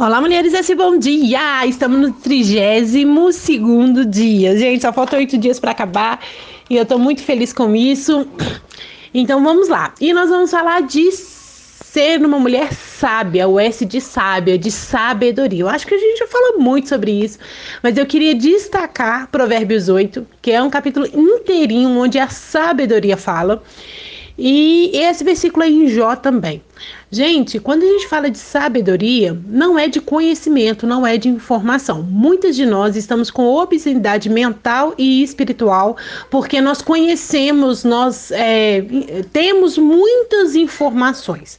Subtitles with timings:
[0.00, 1.66] Olá, mulheres, esse bom dia!
[1.66, 4.56] Estamos no 32 segundo dia.
[4.56, 6.24] Gente, só faltam oito dias para acabar
[6.70, 8.26] e eu tô muito feliz com isso.
[9.12, 9.92] Então vamos lá.
[10.00, 15.64] E nós vamos falar de ser uma mulher sábia, o S de sábia, de sabedoria.
[15.64, 17.38] Eu acho que a gente já fala muito sobre isso,
[17.82, 23.62] mas eu queria destacar Provérbios 8, que é um capítulo inteirinho onde a sabedoria fala.
[24.42, 26.62] E esse versículo é em Jó também.
[27.10, 32.02] Gente, quando a gente fala de sabedoria, não é de conhecimento, não é de informação.
[32.02, 35.94] Muitas de nós estamos com obesidade mental e espiritual
[36.30, 38.82] porque nós conhecemos, nós é,
[39.30, 41.58] temos muitas informações.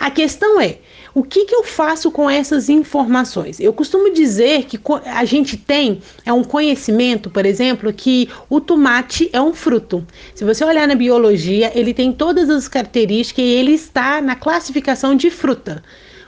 [0.00, 0.78] A questão é,
[1.14, 3.60] o que, que eu faço com essas informações?
[3.60, 9.30] Eu costumo dizer que a gente tem é um conhecimento, por exemplo, que o tomate
[9.32, 10.04] é um fruto.
[10.34, 15.14] Se você olhar na biologia, ele tem todas as características e ele está na classificação
[15.14, 15.84] de fruta.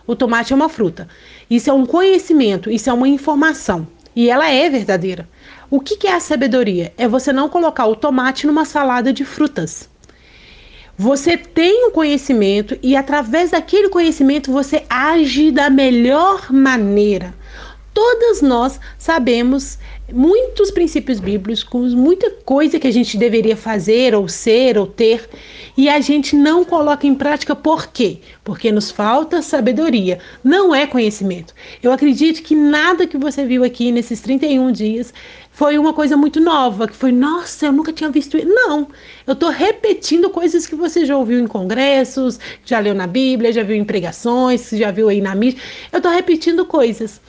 [0.07, 1.09] O tomate é uma fruta.
[1.51, 3.89] Isso é um conhecimento, isso é uma informação.
[4.15, 5.29] E ela é verdadeira.
[5.69, 6.93] O que, que é a sabedoria?
[6.97, 9.89] É você não colocar o tomate numa salada de frutas.
[10.99, 17.35] Você tem o um conhecimento e através daquele conhecimento você age da melhor maneira.
[17.93, 19.79] Todas nós sabemos
[20.13, 25.29] muitos princípios bíblicos, muita coisa que a gente deveria fazer, ou ser, ou ter,
[25.77, 28.19] e a gente não coloca em prática por quê?
[28.45, 31.53] Porque nos falta sabedoria, não é conhecimento.
[31.83, 35.13] Eu acredito que nada que você viu aqui nesses 31 dias
[35.51, 38.47] foi uma coisa muito nova, que foi, nossa, eu nunca tinha visto isso.
[38.47, 38.87] Não,
[39.27, 43.63] eu estou repetindo coisas que você já ouviu em congressos, já leu na Bíblia, já
[43.63, 45.61] viu em pregações, já viu aí na mídia.
[45.91, 47.21] Eu estou repetindo coisas.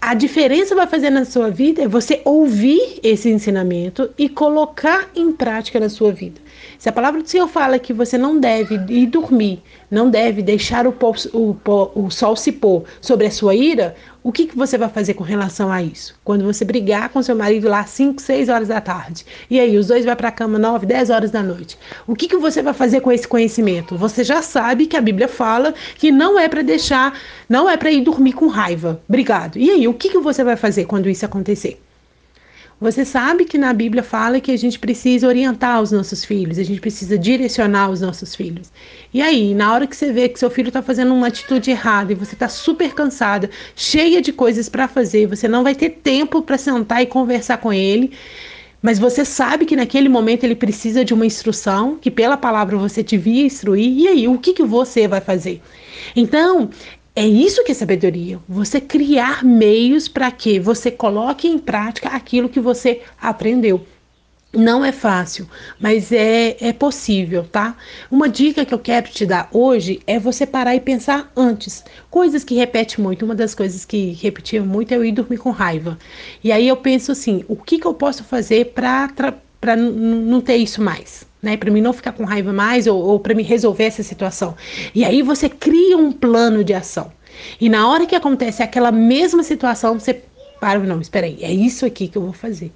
[0.00, 5.32] A diferença vai fazer na sua vida é você ouvir esse ensinamento e colocar em
[5.32, 6.40] prática na sua vida.
[6.78, 10.86] Se a palavra do Senhor fala que você não deve ir dormir, não deve deixar
[10.86, 10.94] o,
[11.32, 11.56] o,
[11.94, 15.24] o sol se pôr sobre a sua ira, o que, que você vai fazer com
[15.24, 16.14] relação a isso?
[16.22, 19.76] Quando você brigar com seu marido lá às 5, 6 horas da tarde, e aí
[19.76, 22.62] os dois vão para a cama 9, 10 horas da noite, o que, que você
[22.62, 23.96] vai fazer com esse conhecimento?
[23.96, 27.18] Você já sabe que a Bíblia fala que não é para deixar,
[27.48, 29.58] não é para ir dormir com raiva, brigado.
[29.58, 31.80] E aí, o que, que você vai fazer quando isso acontecer?
[32.80, 36.62] Você sabe que na Bíblia fala que a gente precisa orientar os nossos filhos, a
[36.62, 38.72] gente precisa direcionar os nossos filhos.
[39.12, 42.10] E aí, na hora que você vê que seu filho está fazendo uma atitude errada
[42.10, 46.40] e você está super cansada, cheia de coisas para fazer, você não vai ter tempo
[46.40, 48.12] para sentar e conversar com ele.
[48.80, 53.02] Mas você sabe que naquele momento ele precisa de uma instrução, que pela palavra você
[53.02, 55.60] devia instruir, e aí o que, que você vai fazer?
[56.16, 56.70] Então,
[57.14, 58.38] é isso que é sabedoria.
[58.48, 63.84] Você criar meios para que você coloque em prática aquilo que você aprendeu.
[64.52, 67.76] Não é fácil, mas é, é possível, tá?
[68.10, 71.84] Uma dica que eu quero te dar hoje é você parar e pensar antes.
[72.10, 73.24] Coisas que repete muito.
[73.24, 75.96] Uma das coisas que repetia muito é eu ir dormir com raiva.
[76.42, 79.36] E aí eu penso assim: o que, que eu posso fazer para
[79.76, 81.28] não ter isso mais?
[81.42, 84.54] né, para mim não ficar com raiva mais ou, ou para me resolver essa situação.
[84.94, 87.12] E aí você cria um plano de ação.
[87.60, 90.22] E na hora que acontece aquela mesma situação, você
[90.60, 92.70] para, não, espera aí, é isso aqui que eu vou fazer.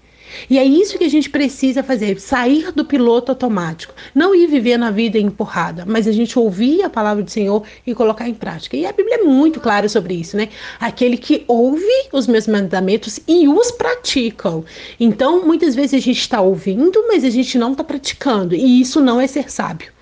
[0.49, 3.95] E é isso que a gente precisa fazer: sair do piloto automático.
[4.15, 7.95] Não ir viver na vida empurrada, mas a gente ouvir a palavra do Senhor e
[7.95, 8.77] colocar em prática.
[8.77, 10.49] E a Bíblia é muito clara sobre isso, né?
[10.81, 14.65] Aquele que ouve os meus mandamentos e os praticam.
[14.99, 18.55] Então, muitas vezes a gente está ouvindo, mas a gente não está praticando.
[18.55, 19.95] E isso não é ser sábio.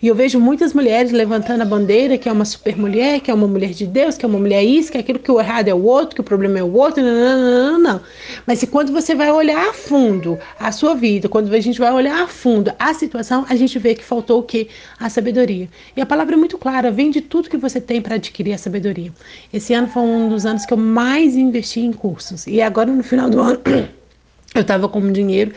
[0.00, 3.34] E eu vejo muitas mulheres levantando a bandeira que é uma super mulher, que é
[3.34, 5.68] uma mulher de Deus, que é uma mulher isso, que é aquilo que o errado
[5.68, 7.02] é o outro, que o problema é o outro.
[7.02, 8.00] Não, não, não, não.
[8.46, 11.92] Mas se quando você vai olhar a fundo a sua vida, quando a gente vai
[11.92, 14.68] olhar a fundo a situação, a gente vê que faltou o quê?
[14.98, 15.68] A sabedoria.
[15.96, 19.12] E a palavra é muito clara: vende tudo que você tem para adquirir a sabedoria.
[19.52, 22.46] Esse ano foi um dos anos que eu mais investi em cursos.
[22.46, 23.60] E agora no final do ano.
[24.54, 25.52] Eu estava com dinheiro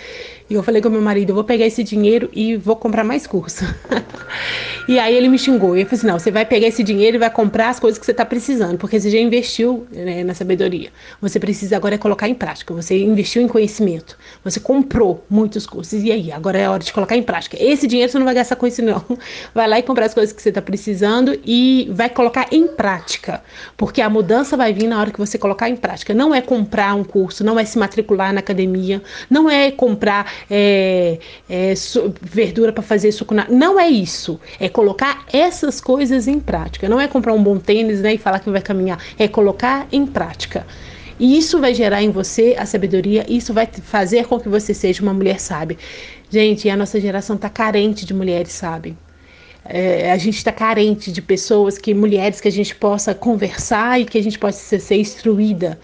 [0.51, 3.25] e eu falei com meu marido, eu vou pegar esse dinheiro e vou comprar mais
[3.25, 3.63] curso.
[4.85, 5.77] e aí ele me xingou.
[5.77, 7.97] E eu falei assim, não, você vai pegar esse dinheiro e vai comprar as coisas
[7.97, 10.89] que você está precisando, porque você já investiu né, na sabedoria.
[11.21, 12.73] Você precisa agora é colocar em prática.
[12.73, 14.17] Você investiu em conhecimento.
[14.43, 16.03] Você comprou muitos cursos.
[16.03, 17.55] E aí, agora é a hora de colocar em prática.
[17.57, 19.01] Esse dinheiro você não vai gastar com isso, não.
[19.55, 23.41] Vai lá e comprar as coisas que você está precisando e vai colocar em prática.
[23.77, 26.13] Porque a mudança vai vir na hora que você colocar em prática.
[26.13, 31.19] Não é comprar um curso, não é se matricular na academia, não é comprar é,
[31.49, 31.73] é,
[32.21, 33.33] verdura para fazer suco.
[33.33, 33.47] Na...
[33.49, 34.39] Não é isso.
[34.59, 36.89] É colocar essas coisas em prática.
[36.89, 38.99] Não é comprar um bom tênis né, e falar que vai caminhar.
[39.17, 40.65] É colocar em prática.
[41.19, 45.03] E isso vai gerar em você a sabedoria, isso vai fazer com que você seja
[45.03, 45.77] uma mulher sábia.
[46.31, 48.95] Gente, a nossa geração está carente de mulheres sábias.
[49.65, 54.05] é, a gente está carente de pessoas, que mulheres que a gente possa conversar e
[54.05, 55.79] que a gente possa ser instruída.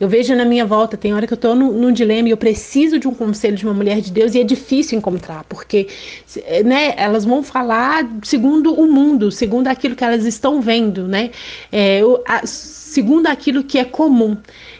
[0.00, 3.00] Eu vejo na minha volta, tem hora que eu estou num, dilema e eu preciso
[3.00, 5.88] de um conselho de uma mulher de Deus e é difícil encontrar, porque
[6.64, 11.30] né, elas vão falar segundo o mundo, segundo aquilo que elas estão vendo, né?
[11.72, 12.00] É,
[12.44, 14.36] segundo aquilo que é comum.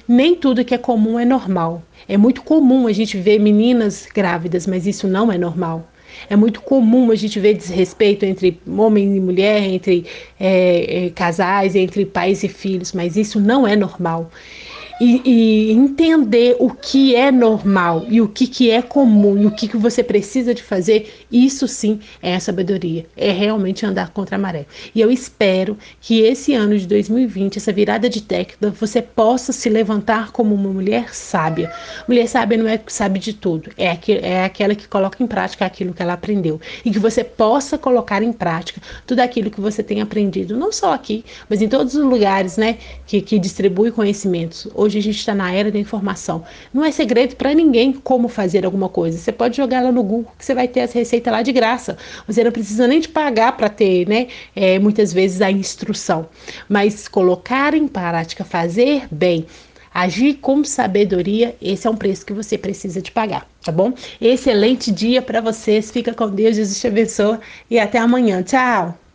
[0.06, 1.82] Nem tudo que é comum é normal.
[2.09, 5.91] É muito comum a gente ver meninas grávidas, mas isso não é normal.
[6.31, 10.06] É muito comum a gente ver desrespeito entre homem e mulher, entre
[10.38, 14.31] é, casais, entre pais e filhos, mas isso não é normal
[15.00, 19.50] e, e, entender o que é normal e o que, que é comum e o
[19.50, 24.38] que, que você precisa de fazer, isso sim é sabedoria, é realmente andar contra a
[24.38, 24.66] maré.
[24.94, 29.68] E eu espero que esse ano de 2020, essa virada de década, você possa se
[29.68, 31.72] levantar como uma mulher sábia.
[32.08, 35.26] Mulher sábia não é que sabe de tudo, é, aqu é aquela que coloca em
[35.26, 36.60] prática aquilo que ela aprendeu.
[36.84, 40.92] E que você possa colocar em prática tudo aquilo que você tem aprendido, não só
[40.92, 44.66] aqui, mas em todos os lugares né, que, que distribui conhecimentos.
[44.88, 46.43] Hoje a gente está na era da informação.
[46.73, 49.19] Não é segredo para ninguém como fazer alguma coisa.
[49.19, 51.99] Você pode jogar lá no Google que você vai ter as receitas lá de graça.
[52.26, 54.29] Você não precisa nem de pagar para ter, né?
[54.56, 56.26] É, muitas vezes a instrução.
[56.70, 59.44] Mas colocar em prática, fazer bem,
[59.93, 63.93] agir com sabedoria, esse é um preço que você precisa de pagar, tá bom?
[64.19, 65.91] Excelente dia para vocês.
[65.91, 67.38] Fica com Deus, Jesus te abençoe
[67.70, 68.43] e até amanhã.
[68.43, 69.07] Tchau.